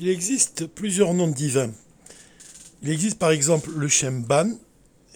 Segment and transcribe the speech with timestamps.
[0.00, 1.72] Il existe plusieurs noms divins.
[2.82, 4.52] Il existe par exemple le Shemban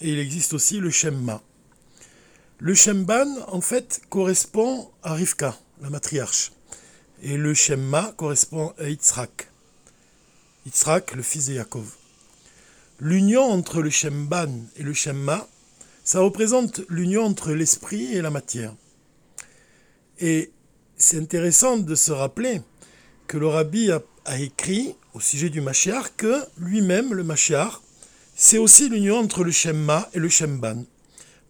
[0.01, 1.41] et il existe aussi le Shemma.
[2.59, 6.51] Le Shemban, en fait, correspond à Rivka, la matriarche.
[7.23, 9.53] Et le Shemma correspond à Yitzhak.
[10.67, 11.95] Yitzhak, le fils de Yaakov.
[12.99, 15.47] L'union entre le Shemban et le Shemma,
[16.03, 18.75] ça représente l'union entre l'esprit et la matière.
[20.19, 20.51] Et
[20.97, 22.63] c'est intéressant de se rappeler
[23.33, 27.81] que le rabbi a, écrit au sujet du Mashiach que lui-même, le Mashiach,
[28.37, 30.85] c'est aussi l'union entre le Shemma et le Shemban.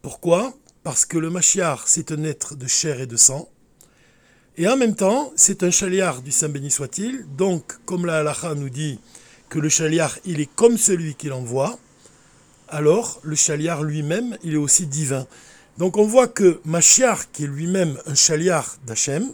[0.00, 0.54] Pourquoi?
[0.84, 3.48] Parce que le Mashiach, c'est un être de chair et de sang.
[4.56, 7.26] Et en même temps, c'est un chaliard du Saint béni soit-il.
[7.36, 9.00] Donc, comme la halacha nous dit
[9.48, 11.80] que le chaliard, il est comme celui qui l'envoie,
[12.68, 15.26] alors le chaliard lui-même, il est aussi divin.
[15.78, 19.32] Donc on voit que Mashiach, qui est lui-même un chaliard d'Hachem,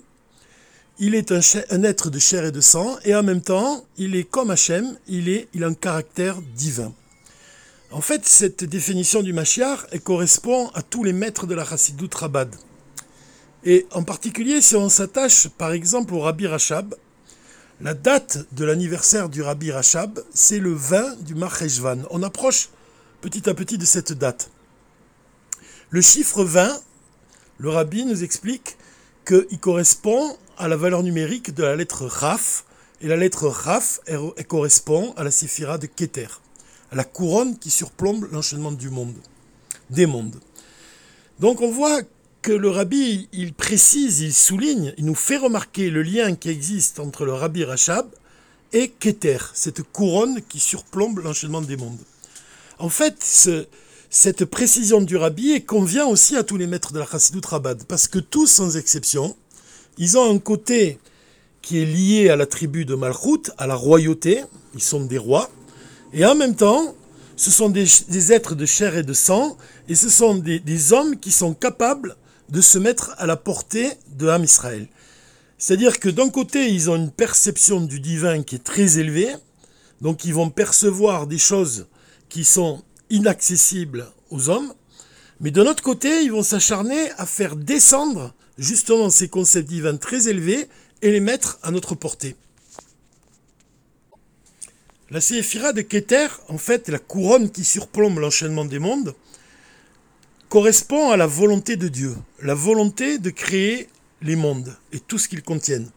[0.99, 4.25] il est un, être de chair et de sang, et en même temps, il est
[4.25, 6.93] comme Hachem, il, il a un caractère divin.
[7.91, 12.11] En fait, cette définition du Mashiach elle correspond à tous les maîtres de la Chassidut
[12.13, 12.55] Rabad.
[13.65, 16.95] Et en particulier, si on s'attache par exemple au Rabbi Rachab,
[17.81, 22.03] la date de l'anniversaire du Rabbi Rachab, c'est le 20 du Marcheshvan.
[22.11, 22.69] On approche
[23.21, 24.51] petit à petit de cette date.
[25.91, 26.81] Le chiffre 20,
[27.59, 28.77] le Rabbi nous explique
[29.25, 32.65] qu'il correspond à la valeur numérique de la lettre Raf,
[33.01, 34.01] et la lettre Raf
[34.49, 36.27] correspond à la séphira de Keter,
[36.91, 39.15] à la couronne qui surplombe l'enchaînement du monde,
[39.91, 40.41] des mondes.
[41.39, 42.01] Donc on voit
[42.43, 46.99] que le rabbi, il précise, il souligne, il nous fait remarquer le lien qui existe
[46.99, 48.09] entre le rabbi Rachab
[48.73, 52.03] et Keter, cette couronne qui surplombe l'enchaînement des mondes.
[52.81, 53.17] En fait,
[54.11, 58.09] cette précision du rabbi convient aussi à tous les maîtres de la Chassidut Rabad, parce
[58.09, 59.37] que tous, sans exception,
[59.99, 60.99] ils ont un côté
[61.61, 64.43] qui est lié à la tribu de Malchut, à la royauté,
[64.75, 65.51] ils sont des rois,
[66.13, 66.95] et en même temps,
[67.37, 69.57] ce sont des, êtres de chair et de sang,
[69.89, 72.17] et ce sont des, hommes qui sont capables
[72.49, 74.89] de se mettre à la portée de Ham Israël.
[75.59, 79.35] C'est-à-dire que d'un côté, ils ont une perception du divin qui est très élevée,
[80.01, 81.87] donc ils vont percevoir des choses
[82.29, 84.73] qui sont inaccessibles aux hommes,
[85.41, 90.29] mais de l'autre côté, ils vont s'acharner à faire descendre justement ces concepts divins très
[90.29, 90.69] élevés
[91.01, 92.37] et les mettre à notre portée.
[95.11, 99.15] La séphira de Keter, en fait, la couronne qui surplombe l'enchaînement des mondes,
[100.51, 103.89] correspond à la volonté de Dieu, la volonté de créer
[104.21, 105.91] les mondes et tout ce qu'ils contiennent.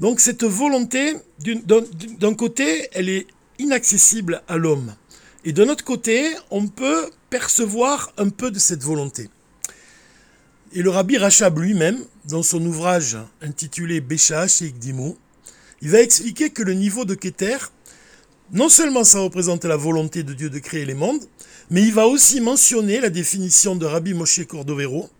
[0.00, 3.26] Donc cette volonté, d'un côté, elle est
[3.58, 4.94] inaccessible à l'homme.
[5.44, 9.28] Et de notre côté, on peut percevoir un peu de cette volonté.
[10.74, 14.72] Et le rabbi Rachab lui-même, dans son ouvrage intitulé Béchash et
[15.82, 17.58] il va expliquer que le niveau de Keter,
[18.54, 21.26] non seulement ça représente la volonté de Dieu de créer les mondes,
[21.68, 25.10] mais il va aussi mentionner la définition de Rabbi Moshe Cordovero,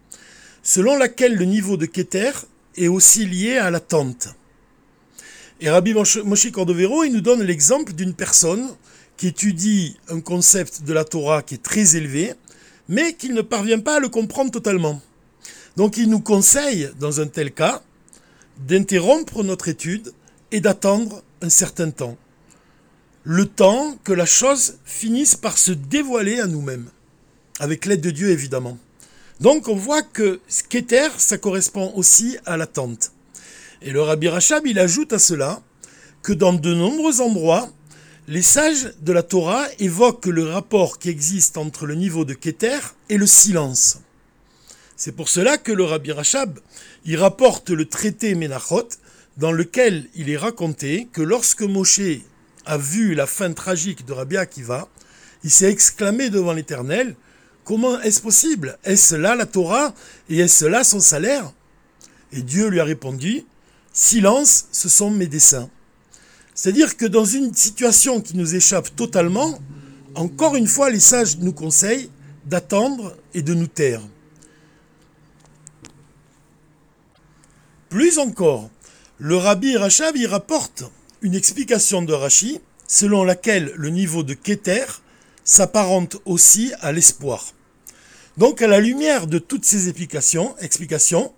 [0.62, 2.32] selon laquelle le niveau de Keter
[2.78, 4.28] est aussi lié à l'attente.
[5.60, 8.70] Et Rabbi Moshe Cordovero, il nous donne l'exemple d'une personne
[9.18, 12.32] qui étudie un concept de la Torah qui est très élevé,
[12.88, 15.02] mais qui ne parvient pas à le comprendre totalement.
[15.77, 17.83] Donc il nous conseille, dans un tel cas,
[18.59, 20.12] d'interrompre notre étude
[20.50, 22.16] et d'attendre un certain temps.
[23.25, 26.88] Le temps que la chose finisse par se dévoiler à nous-mêmes,
[27.59, 28.78] avec l'aide de Dieu évidemment.
[29.41, 33.12] Donc on voit que Keter, ça correspond aussi à l'attente.
[33.81, 35.62] Et le Rabbi Rachab, il ajoute à cela
[36.22, 37.69] que dans de nombreux endroits,
[38.28, 42.78] les sages de la Torah évoquent le rapport qui existe entre le niveau de Keter
[43.09, 43.99] et le silence.
[45.04, 46.60] C'est pour cela que le Rabbi Rachab
[47.04, 48.88] y rapporte le traité Menachot,
[49.36, 52.20] dans lequel il est raconté que lorsque Moshe
[52.66, 54.86] a vu la fin tragique de Rabbi Akiva,
[55.42, 57.16] il s'est exclamé devant l'Éternel
[57.64, 58.78] Comment est-ce possible?
[58.84, 59.92] Est-ce là la Torah
[60.30, 61.52] et est-ce là son salaire?
[62.32, 63.42] Et Dieu lui a répondu
[63.92, 65.68] Silence, ce sont mes desseins.
[66.54, 69.59] C'est-à-dire que dans une situation qui nous échappe totalement,
[70.15, 72.09] encore une fois, les sages nous conseillent
[72.47, 74.00] d'attendre et de nous taire.
[77.92, 78.71] Plus encore,
[79.18, 80.84] le rabbi Rachab y rapporte
[81.21, 84.86] une explication de Rashi selon laquelle le niveau de Keter
[85.44, 87.53] s'apparente aussi à l'espoir.
[88.39, 91.34] Donc à la lumière de toutes ces explications,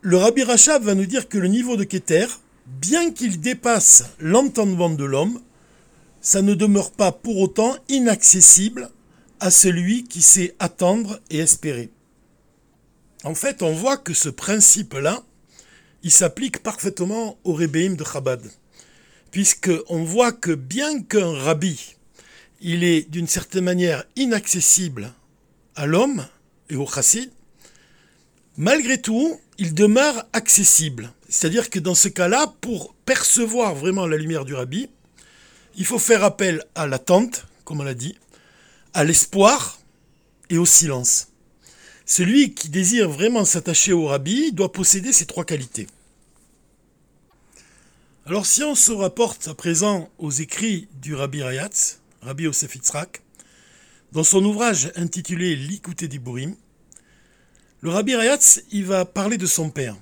[0.00, 2.26] le rabbi Rachab va nous dire que le niveau de Keter
[2.66, 5.40] bien qu'il dépasse l'entendement de l'homme,
[6.20, 8.90] ça ne demeure pas pour autant inaccessible
[9.38, 11.90] à celui qui sait attendre et espérer.
[13.22, 15.22] En fait, on voit que ce principe-là,
[16.02, 18.42] il s'applique parfaitement au Rébéim de Chabad.
[19.30, 21.96] puisqu'on voit que bien qu'un rabbi,
[22.60, 25.10] il est d'une certaine manière inaccessible
[25.74, 26.26] à l'homme
[26.68, 27.30] et au chassid,
[28.58, 31.10] malgré tout, il demeure accessible.
[31.30, 34.90] C'est-à-dire que dans ce cas-là, pour percevoir vraiment la lumière du rabbi,
[35.76, 38.18] il faut faire appel à l'attente, comme on l'a dit,
[38.92, 39.80] à l'espoir
[40.50, 41.28] et au silence.
[42.14, 45.86] Celui qui désire vraiment s'attacher au rabbi doit posséder ces trois qualités.
[48.26, 53.22] Alors si on se rapporte à présent aux écrits du rabbi Rayatz, Rabbi Yosef Yitzhak,
[54.12, 56.54] dans son ouvrage intitulé L'Ikouté d'Ibourim,
[57.80, 59.96] le Rabbi Rayatz, il va parler de son père.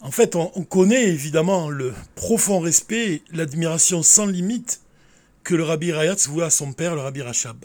[0.00, 4.80] En fait, on, connaît évidemment le profond respect, l'admiration sans limite
[5.44, 7.64] que le Rabbi Rayatz voit à son père, le Rabbi Rachab.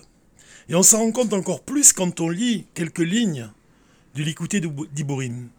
[0.69, 3.50] Et on s'en rend compte encore plus quand on lit quelques lignes
[4.16, 5.50] du Likouté d'Ibourim.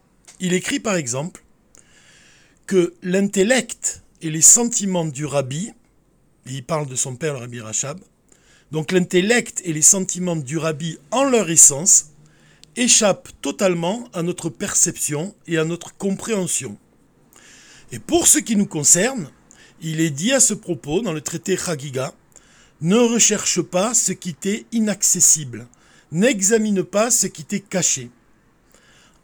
[0.40, 1.42] Il écrit par exemple
[2.66, 5.72] que l'intellect et les sentiments du Rabbi,
[6.46, 8.00] il parle de son père, le Rabbi Rachab,
[8.70, 12.06] donc l'intellect et les sentiments du Rabbi en leur essence
[12.76, 16.78] échappent totalement à notre perception et à notre compréhension.
[17.90, 19.30] Et pour ce qui nous concerne,
[19.82, 22.14] il est dit à ce propos dans le traité Chagiga,
[22.82, 25.68] ne recherche pas ce qui t'est inaccessible,
[26.10, 28.10] n'examine pas ce qui t'est caché.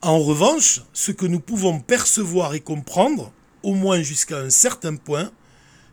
[0.01, 3.33] En revanche, ce que nous pouvons percevoir et comprendre,
[3.65, 5.33] au moins jusqu'à un certain point,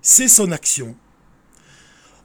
[0.04, 0.96] c'est son action.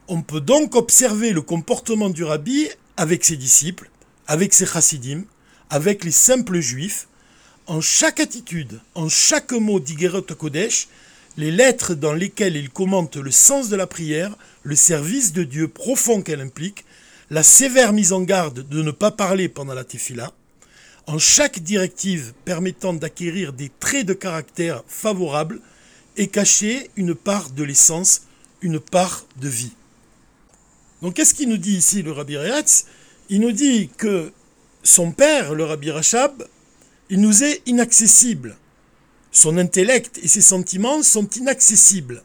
[0.07, 3.89] On peut donc observer le comportement du rabbi avec ses disciples,
[4.27, 5.23] avec ses chassidim,
[5.71, 7.07] avec les simples juifs,
[7.65, 10.87] en chaque attitude, en chaque mot d'Igerot Kodesh,
[11.37, 15.67] les lettres dans lesquelles il commente le sens de la prière, le service de Dieu
[15.67, 16.85] profond qu'elle implique,
[17.29, 20.33] la sévère mise en garde de ne pas parler pendant la tefila,
[21.07, 25.59] en chaque directive permettant d'acquérir des traits de caractère favorables
[26.17, 28.23] est cachée une part de l'essence,
[28.61, 29.73] une part de vie.
[31.01, 32.85] Donc qu'est-ce qu'il nous dit ici le Rabbi Rehatz?
[33.29, 34.31] Il nous dit que
[34.83, 36.45] son père, le Rabbi Rachab,
[37.09, 38.57] il nous est inaccessible.
[39.31, 42.23] Son intellect et ses sentiments sont inaccessibles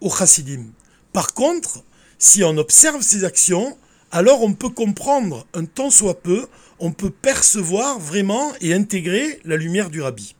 [0.00, 0.66] au chassidim.
[1.12, 1.82] Par contre,
[2.18, 3.76] si on observe ses actions,
[4.12, 6.46] alors on peut comprendre un tant soit peu
[6.78, 10.34] on peut percevoir vraiment et intégrer la lumière du rabbi.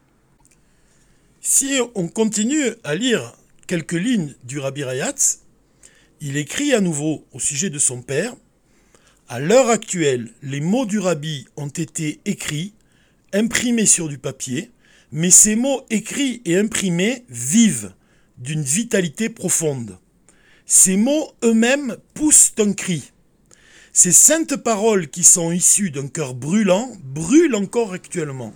[1.41, 3.35] Si on continue à lire
[3.67, 5.41] quelques lignes du rabbi Rayatz,
[6.21, 8.35] il écrit à nouveau au sujet de son père
[9.29, 12.75] À l'heure actuelle, les mots du rabbi ont été écrits,
[13.33, 14.71] imprimés sur du papier,
[15.17, 17.93] mais ces mots écrits et imprimés vivent
[18.39, 19.99] d'une vitalité profonde.
[20.65, 23.11] Ces mots eux-mêmes poussent un cri
[23.99, 28.53] ces saintes paroles qui sont issues d'un cœur brûlant brûlent encore actuellement.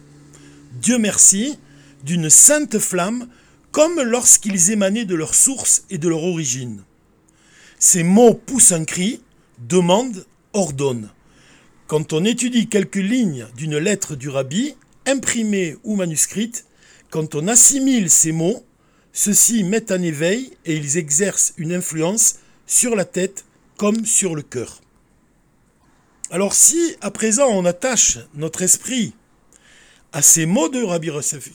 [0.82, 1.58] Dieu merci,
[2.04, 3.26] d'une sainte flamme,
[3.72, 6.82] comme lorsqu'ils émanaient de leur source et de leur origine.
[7.78, 9.22] Ces mots poussent un cri,
[9.66, 11.08] demandent, ordonnent.
[11.86, 14.74] Quand on étudie quelques lignes d'une lettre du rabbi,
[15.06, 16.66] imprimée ou manuscrite,
[17.10, 18.64] quand on assimile ces mots,
[19.12, 22.36] ceux-ci mettent en éveil et ils exercent une influence
[22.66, 23.44] sur la tête
[23.76, 24.80] comme sur le cœur.
[26.30, 29.14] Alors si à présent on attache notre esprit
[30.12, 31.48] à ces mots de Rabbi Yosef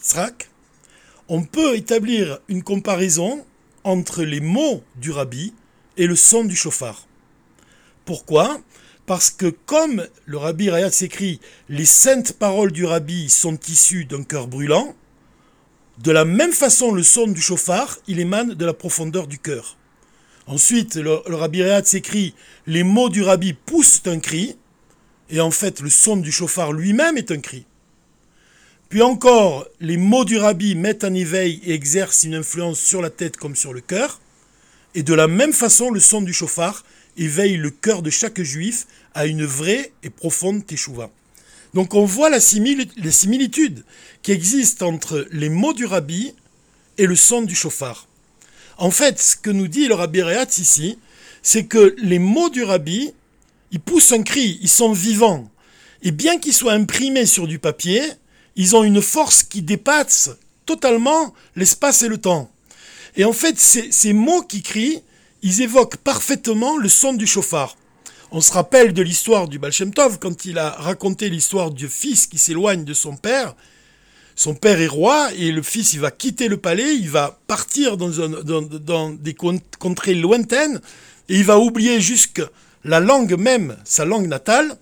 [1.27, 3.45] on peut établir une comparaison
[3.83, 5.53] entre les mots du rabbi
[5.97, 7.07] et le son du chauffard.
[8.03, 8.59] Pourquoi?
[9.05, 14.23] Parce que comme le rabbi Rayat s'écrit les saintes paroles du rabbi sont issues d'un
[14.23, 14.95] cœur brûlant,
[15.99, 19.77] de la même façon le son du chauffard, il émane de la profondeur du cœur.
[20.47, 22.33] Ensuite, le, rabbi Rayat s'écrit
[22.67, 24.57] les mots du rabbi poussent un cri,
[25.29, 27.65] et en fait, le son du chauffard lui-même est un cri.
[28.89, 33.09] Puis encore, les mots du rabbi mettent en éveil et exercent une influence sur la
[33.09, 34.19] tête comme sur le cœur.
[34.93, 36.83] Et de la même façon, le son du chauffard
[37.17, 41.09] éveille le cœur de chaque juif à une vraie et profonde teshuva.
[41.73, 43.83] Donc on voit la, similitude
[44.21, 46.33] qui existe entre les mots du rabbi
[46.97, 48.07] et le son du chauffard.
[48.77, 50.97] En fait, ce que nous dit le rabbi Rehatz ici,
[51.41, 53.13] c'est que les mots du rabbi
[53.71, 55.51] ils poussent un cri, ils sont vivants.
[56.01, 58.01] Et bien qu'ils soient imprimés sur du papier,
[58.55, 60.29] ils ont une force qui dépasse
[60.65, 62.49] totalement l'espace et le temps.
[63.17, 65.01] Et en fait, ces, mots qui crient,
[65.45, 67.77] ils évoquent parfaitement le son du chauffard.
[68.31, 72.25] On se rappelle de l'histoire du Baal Tov, quand il a raconté l'histoire du fils
[72.25, 73.55] qui s'éloigne de son père.
[74.35, 77.95] Son père est roi et le fils, il va quitter le palais, il va partir
[77.95, 80.81] dans, dans des contrées lointaines
[81.29, 82.49] et il va oublier jusqu'à
[82.83, 84.75] la langue même, sa langue natale.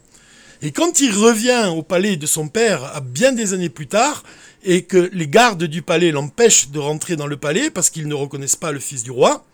[0.61, 4.23] Et quand il revient au palais de son père, à bien des années plus tard,
[4.63, 8.13] et que les gardes du palais l'empêchent de rentrer dans le palais parce qu'ils ne
[8.13, 9.45] reconnaissent pas le fils du roi.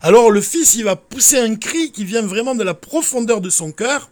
[0.00, 3.50] Alors le fils, il va pousser un cri qui vient vraiment de la profondeur de
[3.50, 4.10] son cœur.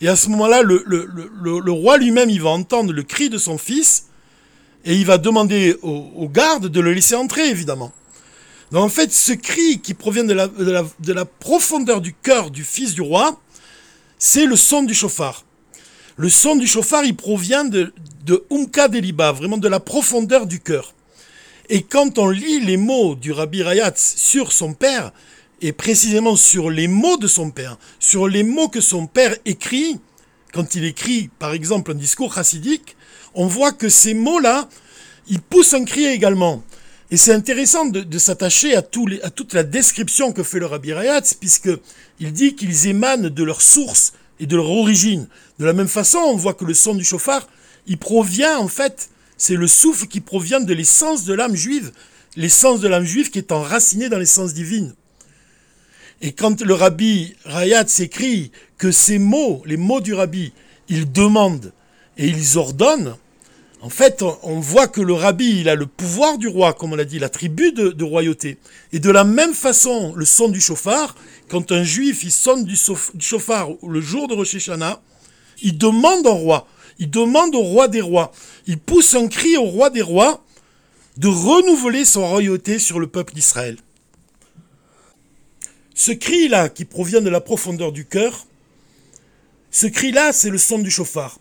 [0.00, 4.06] Et à ce moment-là, le, roi lui-même, il va entendre le cri de son fils
[4.84, 7.92] et il va demander aux, gardes de le laisser entrer, évidemment.
[8.72, 12.64] Donc en fait, ce cri qui provient de la, de la profondeur du cœur du
[12.64, 13.40] fils du roi,
[14.18, 15.44] c'est le son du chauffard.
[16.16, 17.92] Le son du chauffard, il provient de,
[18.24, 20.94] de Umka Deliba, vraiment de la profondeur du cœur.
[21.74, 25.10] Et quand on lit les mots du Rabbi Rayatz sur son père,
[25.62, 29.98] et précisément sur les mots de son père, sur les mots que son père écrit,
[30.52, 32.94] quand il écrit par exemple un discours chassidique,
[33.32, 34.68] on voit que ces mots-là,
[35.28, 36.62] ils poussent un cri également.
[37.10, 41.32] Et c'est intéressant de, s'attacher à, à, toute la description que fait le Rabbi Rayatz,
[41.32, 45.26] puisqu'il dit qu'ils émanent de leur source et de leur origine.
[45.58, 47.48] De la même façon, on voit que le son du chauffard,
[47.86, 49.08] il provient en fait,
[49.42, 51.90] c'est le souffle qui provient de l'essence de l'âme juive,
[52.36, 54.94] l'essence de l'âme juive qui est enracinée dans l'essence divine.
[56.20, 60.52] Et quand le rabbi Rayat s'écrit que ces mots, les mots du rabbi,
[60.88, 61.72] ils demandent
[62.18, 63.16] et ils ordonnent,
[63.80, 66.96] en fait, on voit que le rabbi, il a le pouvoir du roi, comme on
[66.96, 68.58] l'a dit, la tribu de, royauté.
[68.92, 71.16] Et de la même façon, le son du chauffard,
[71.48, 72.76] quand un juif, il sonne du,
[73.18, 75.02] chauffard le jour de Rosh Hashanah,
[75.62, 76.68] il demande au roi,
[77.00, 78.30] il demande au roi des rois,
[78.66, 80.44] il pousse un cri au roi des rois
[81.16, 83.76] de renouveler son royauté sur le peuple d'Israël.
[85.94, 88.46] Ce cri-là, qui provient de la profondeur du cœur,
[89.70, 91.38] ce cri-là, c'est le son du chauffard.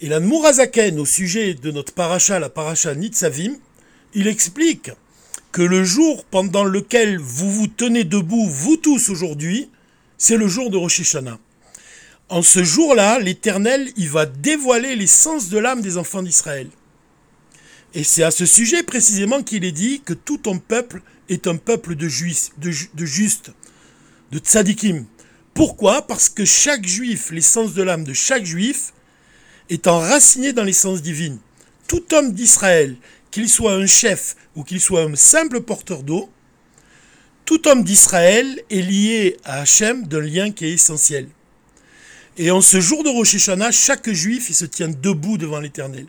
[0.00, 3.56] Et la Mourazaken, au sujet de notre paracha, la paracha Nitzavim,
[4.14, 4.90] il explique
[5.50, 9.70] que le jour pendant lequel vous vous tenez debout, vous tous aujourd'hui,
[10.16, 11.38] c'est le jour de Rosh Hashanah.
[12.30, 16.68] En ce jour-là, l'Éternel, il va dévoiler l'essence de l'âme des enfants d'Israël.
[17.94, 21.56] Et c'est à ce sujet précisément qu'il est dit que tout ton peuple est un
[21.56, 22.70] peuple de, juifs, de,
[23.06, 23.52] justes,
[24.30, 25.06] de tzadikim.
[25.54, 26.06] Pourquoi?
[26.06, 28.92] Parce que chaque juif, l'essence de l'âme de chaque juif,
[29.70, 31.38] est enraciné dans l'essence divine.
[31.86, 32.96] Tout homme d'Israël,
[33.30, 36.30] qu'il soit un chef ou qu'il soit un simple porteur d'eau,
[37.46, 41.28] tout homme d'Israël est lié à Hachem d'un lien qui est essentiel.
[42.40, 46.06] Et en ce jour de Rosh Hashanah, chaque juif se tient debout devant l'Éternel.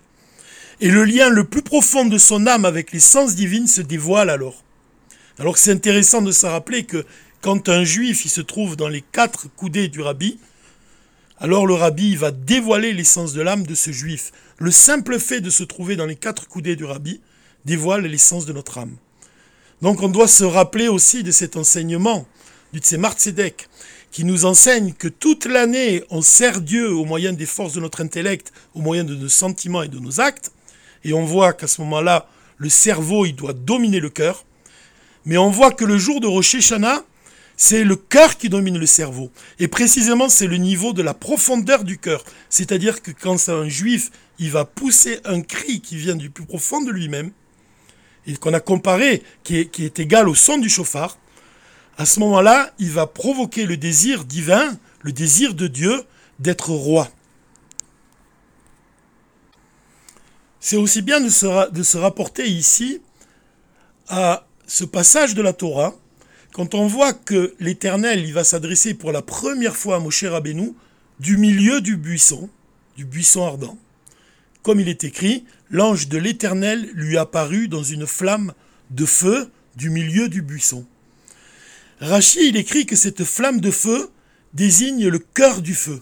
[0.80, 4.64] Et le lien le plus profond de son âme avec l'essence divine se dévoile alors.
[5.40, 7.04] Alors c'est intéressant de se rappeler que
[7.42, 10.38] quand un juif se trouve dans les quatre coudées du rabbi,
[11.40, 14.32] alors le rabbi va dévoiler l'essence de l'âme de ce juif.
[14.60, 17.22] Le simple fait de se trouver dans les quatre coudées du rabbi
[17.66, 18.96] dévoile l'essence de notre âme.
[19.82, 22.28] Donc on doit se rappeler aussi de cet enseignement
[22.72, 23.68] du Tzemar Tzedek,
[24.12, 28.02] qui nous enseigne que toute l'année, on sert Dieu au moyen des forces de notre
[28.02, 30.52] intellect, au moyen de nos sentiments et de nos actes,
[31.04, 34.46] et on voit qu'à ce moment-là, le cerveau, il doit dominer le cœur,
[35.26, 36.56] mais on voit que le jour de Rosh
[37.62, 39.32] c'est le cœur qui domine le cerveau.
[39.60, 42.24] Et précisément, c'est le niveau de la profondeur du cœur.
[42.50, 46.46] C'est-à-dire que quand c'est un juif, il va pousser un cri qui vient du plus
[46.46, 47.32] profond de lui-même,
[48.28, 51.18] et qu'on a comparé, qui est égal au son du chauffard,
[52.00, 56.02] à ce moment-là, il va provoquer le désir divin, le désir de Dieu
[56.40, 57.12] d'être roi.
[60.62, 63.02] C'est aussi bien de se, rapporter ici
[64.08, 65.94] à ce passage de la Torah,
[66.54, 70.74] quand on voit que l'Éternel va s'adresser pour la première fois à Moshe Rabbeinu
[71.20, 72.50] du milieu du buisson,
[72.96, 73.78] du buisson ardent.
[74.64, 78.54] Comme il est écrit, l'ange de l'Éternel lui apparut dans une flamme
[78.90, 80.86] de feu du milieu du buisson.
[82.00, 84.10] Rachid, il écrit que cette flamme de feu
[84.54, 86.02] désigne le cœur du feu.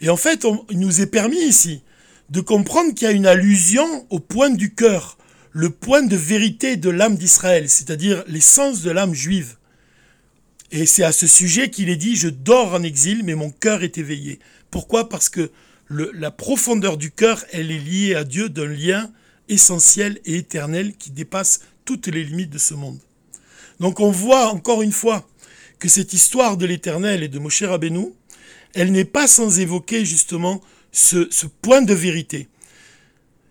[0.00, 1.82] Et en fait, il nous est permis ici
[2.30, 5.18] de comprendre qu'il y a une allusion au point du cœur,
[5.52, 9.56] le point de vérité de l'âme d'Israël, c'est-à-dire l'essence de l'âme juive.
[10.72, 13.82] Et c'est à ce sujet qu'il est dit, je dors en exil, mais mon cœur
[13.82, 14.38] est éveillé.
[14.70, 15.08] Pourquoi?
[15.08, 15.50] Parce que
[15.88, 19.10] la profondeur du cœur, elle est liée à Dieu d'un lien
[19.48, 22.98] essentiel et éternel qui dépasse toutes les limites de ce monde.
[23.80, 25.26] Donc on voit encore une fois
[25.78, 28.12] que cette histoire de l'éternel et de Moshe Rabbeinu,
[28.74, 30.60] elle n'est pas sans évoquer justement
[30.92, 32.48] ce, point de vérité,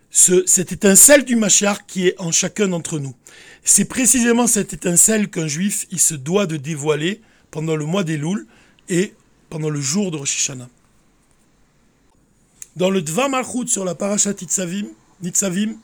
[0.09, 3.15] cette étincelle du Machar qui est en chacun d'entre nous.
[3.63, 8.17] C'est précisément cette étincelle qu'un juif il se doit de dévoiler pendant le mois des
[8.17, 8.47] Louls
[8.89, 9.13] et
[9.49, 10.69] pendant le jour de Rosh Hashanah.
[12.75, 14.33] Dans le Dvar Malchut sur la Parashat
[15.21, 15.77] Nitzavim,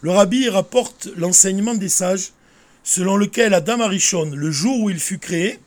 [0.00, 2.32] le rabbi rapporte l'enseignement des sages
[2.88, 5.58] selon lequel Adam Arishon, le jour où il fut créé,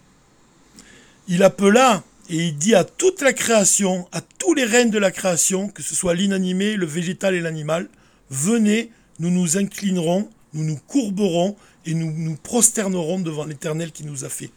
[1.27, 5.11] il appela et il dit à toute la création, à tous les règnes de la
[5.11, 7.89] création, que ce soit l'inanimé, le végétal et l'animal,
[8.31, 14.25] venez, nous nous inclinerons, nous nous courberons et nous nous prosternerons devant l'Éternel qui nous
[14.25, 14.49] a fait.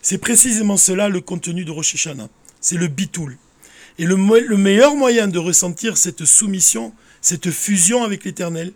[0.00, 2.28] C'est précisément cela le contenu de Rosh Hashanah.
[2.60, 3.36] C'est le bitoul.
[3.98, 8.72] Et le, le meilleur moyen de ressentir cette soumission, cette fusion avec l'Éternel,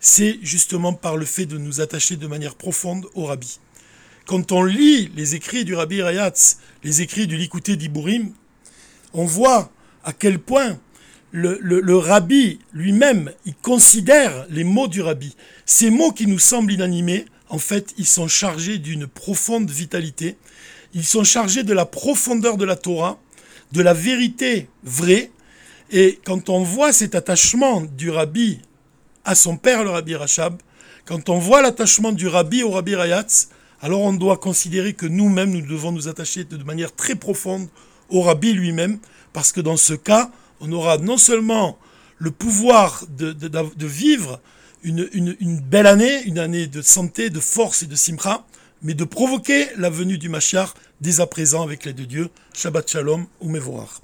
[0.00, 3.60] c'est justement par le fait de nous attacher de manière profonde au Rabbi.
[4.26, 8.32] Quand on lit les écrits du Rabbi Rayatz, les écrits du Likouté d'Ibourim,
[9.12, 9.70] on voit
[10.04, 10.78] à quel point
[11.32, 15.36] le, le, Rabbi lui-même, il considère les mots du Rabbi.
[15.66, 20.36] Ces mots qui nous semblent inanimés, en fait, ils sont chargés d'une profonde vitalité.
[20.94, 23.20] Ils sont chargés de la profondeur de la Torah,
[23.72, 25.30] de la vérité vraie.
[25.92, 28.60] Et quand on voit cet attachement du Rabbi
[29.30, 30.60] à son père, le Rabbi Rachab,
[31.04, 35.52] quand on voit l'attachement du Rabbi au Rabbi Rayatz, alors on doit considérer que nous-mêmes,
[35.52, 37.68] nous devons nous attacher de manière très profonde
[38.08, 38.98] au Rabbi lui-même,
[39.32, 41.78] parce que dans ce cas, on aura non seulement
[42.18, 44.40] le pouvoir de, vivre
[44.82, 48.44] une, belle année, une année de santé, de force et de simcha,
[48.82, 52.30] mais de provoquer la venue du Mashiach dès à présent avec l'aide de Dieu.
[52.52, 54.00] Shabbat Shalom ou Mevorach.